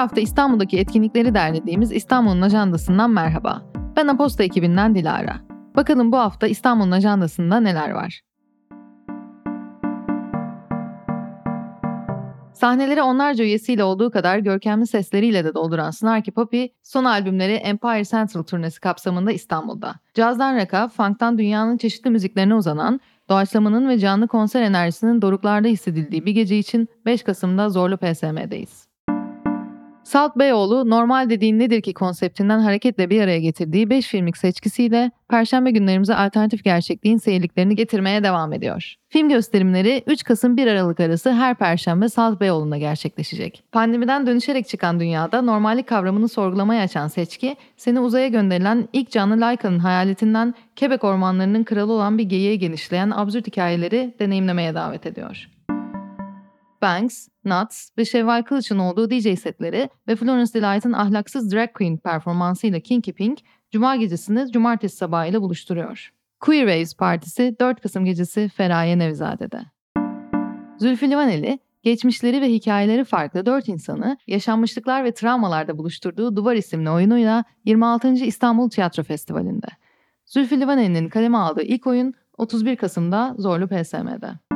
[0.00, 3.62] hafta İstanbul'daki etkinlikleri derlediğimiz İstanbul'un ajandasından merhaba.
[3.96, 5.40] Ben Aposta ekibinden Dilara.
[5.76, 8.20] Bakalım bu hafta İstanbul'un ajandasında neler var?
[12.52, 18.42] Sahneleri onlarca üyesiyle olduğu kadar görkemli sesleriyle de dolduran Snarky Puppy, son albümleri Empire Central
[18.42, 19.94] turnesi kapsamında İstanbul'da.
[20.14, 26.32] Cazdan rock'a, funk'tan dünyanın çeşitli müziklerine uzanan, doğaçlamanın ve canlı konser enerjisinin doruklarda hissedildiği bir
[26.32, 28.89] gece için 5 Kasım'da Zorlu PSM'deyiz.
[30.10, 35.70] Salt Beyoğlu normal dediğin nedir ki konseptinden hareketle bir araya getirdiği 5 filmlik seçkisiyle Perşembe
[35.70, 38.94] günlerimize alternatif gerçekliğin seyirliklerini getirmeye devam ediyor.
[39.08, 43.62] Film gösterimleri 3 Kasım 1 Aralık arası her Perşembe Salt Beyoğlu'nda gerçekleşecek.
[43.72, 49.78] Pandemiden dönüşerek çıkan dünyada normallik kavramını sorgulamaya açan seçki, seni uzaya gönderilen ilk canlı Layka'nın
[49.78, 55.48] hayaletinden Quebec ormanlarının kralı olan bir geyiğe genişleyen absürt hikayeleri deneyimlemeye davet ediyor.
[56.82, 62.80] Banks, Nuts ve Şevval Kılıç'ın olduğu DJ setleri ve Florence Delight'ın ahlaksız drag queen performansıyla
[62.80, 63.38] Kinky Pink,
[63.70, 66.10] Cuma gecesini cumartesi sabahıyla buluşturuyor.
[66.40, 69.60] Queer Waves Partisi 4 Kasım gecesi Feraye Nevzade'de.
[70.78, 77.44] Zülfü Livaneli, geçmişleri ve hikayeleri farklı dört insanı yaşanmışlıklar ve travmalarda buluşturduğu Duvar isimli oyunuyla
[77.64, 78.12] 26.
[78.12, 79.66] İstanbul Tiyatro Festivali'nde.
[80.26, 84.49] Zülfü Livaneli'nin kaleme aldığı ilk oyun 31 Kasım'da Zorlu PSM'de.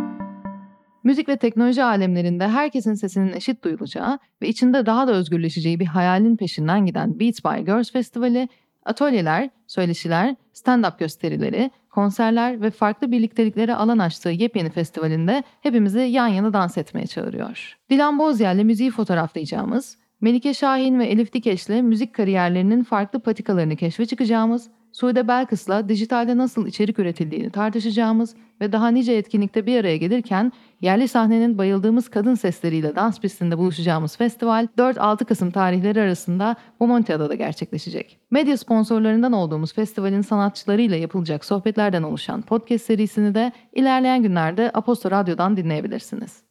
[1.05, 6.37] Müzik ve teknoloji alemlerinde herkesin sesinin eşit duyulacağı ve içinde daha da özgürleşeceği bir hayalin
[6.37, 8.49] peşinden giden Beats by Girls Festivali,
[8.85, 16.53] atölyeler, söyleşiler, stand-up gösterileri, konserler ve farklı birlikteliklere alan açtığı yepyeni festivalinde hepimizi yan yana
[16.53, 17.79] dans etmeye çağırıyor.
[17.91, 24.71] Dilan Bozyer'le müziği fotoğraflayacağımız, Melike Şahin ve Elif Dikeş'le müzik kariyerlerinin farklı patikalarını keşfe çıkacağımız,
[24.95, 31.09] Sude Belkıs'la dijitalde nasıl içerik üretildiğini tartışacağımız ve daha nice etkinlikte bir araya gelirken yerli
[31.09, 38.19] sahnenin bayıldığımız kadın sesleriyle dans pistinde buluşacağımız festival 4-6 Kasım tarihleri arasında Bomontia'da gerçekleşecek.
[38.31, 45.57] Medya sponsorlarından olduğumuz festivalin sanatçılarıyla yapılacak sohbetlerden oluşan podcast serisini de ilerleyen günlerde Aposto Radyo'dan
[45.57, 46.45] dinleyebilirsiniz.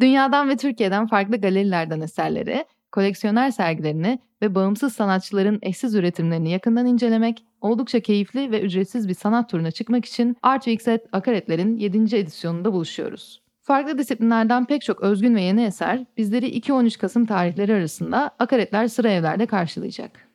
[0.00, 7.44] Dünyadan ve Türkiye'den farklı galerilerden eserleri, koleksiyoner sergilerini ve bağımsız sanatçıların eşsiz üretimlerini yakından incelemek,
[7.60, 12.16] oldukça keyifli ve ücretsiz bir sanat turuna çıkmak için Art Weeks Akaretler'in 7.
[12.16, 13.42] edisyonunda buluşuyoruz.
[13.62, 19.10] Farklı disiplinlerden pek çok özgün ve yeni eser bizleri 2-13 Kasım tarihleri arasında Akaretler sıra
[19.10, 20.28] evlerde karşılayacak.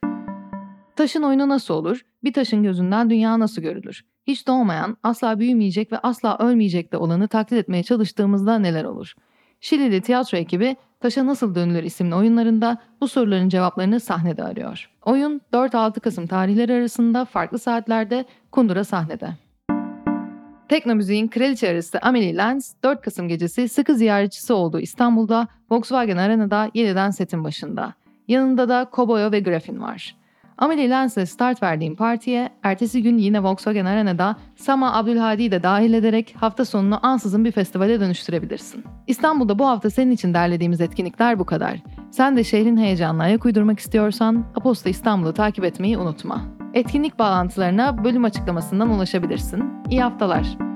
[0.96, 2.02] Taşın oyunu nasıl olur?
[2.24, 4.06] Bir taşın gözünden dünya nasıl görülür?
[4.28, 9.14] Hiç doğmayan, asla büyümeyecek ve asla ölmeyecek de olanı taklit etmeye çalıştığımızda neler olur?
[9.60, 14.90] Şilili tiyatro ekibi Taşa Nasıl Dönülür isimli oyunlarında bu soruların cevaplarını sahnede arıyor.
[15.06, 19.30] Oyun 4-6 Kasım tarihleri arasında farklı saatlerde Kundura sahnede.
[20.70, 26.72] Tekno müziğin kraliçe arası Amelie Lenz 4 Kasım gecesi sıkı ziyaretçisi olduğu İstanbul'da Volkswagen Arena'da
[26.74, 27.94] yeniden setin başında.
[28.28, 30.16] Yanında da Koboyo ve Grafin var.
[30.60, 36.36] Amelie Lens'e start verdiğim partiye ertesi gün yine Volkswagen Arena'da Sama Abdülhadi'yi de dahil ederek
[36.40, 38.84] hafta sonunu ansızın bir festivale dönüştürebilirsin.
[39.08, 41.80] İstanbul'da bu hafta senin için derlediğimiz etkinlikler bu kadar.
[42.12, 46.42] Sen de şehrin heyecanına ayak uydurmak istiyorsan Aposta İstanbul'u takip etmeyi unutma.
[46.74, 49.64] Etkinlik bağlantılarına bölüm açıklamasından ulaşabilirsin.
[49.90, 50.69] İyi haftalar.